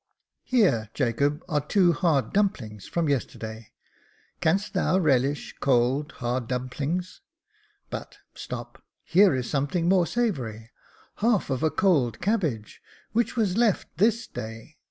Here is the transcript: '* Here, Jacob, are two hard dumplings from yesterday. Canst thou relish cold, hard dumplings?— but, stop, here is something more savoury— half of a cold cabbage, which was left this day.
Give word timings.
'* 0.27 0.35
Here, 0.43 0.89
Jacob, 0.95 1.43
are 1.47 1.61
two 1.63 1.93
hard 1.93 2.33
dumplings 2.33 2.87
from 2.87 3.07
yesterday. 3.07 3.71
Canst 4.39 4.73
thou 4.73 4.97
relish 4.97 5.53
cold, 5.59 6.13
hard 6.13 6.47
dumplings?— 6.47 7.21
but, 7.91 8.17
stop, 8.33 8.81
here 9.03 9.35
is 9.35 9.47
something 9.47 9.87
more 9.87 10.07
savoury— 10.07 10.71
half 11.25 11.51
of 11.51 11.61
a 11.61 11.69
cold 11.69 12.19
cabbage, 12.19 12.81
which 13.11 13.35
was 13.35 13.57
left 13.57 13.95
this 13.97 14.25
day. 14.25 14.77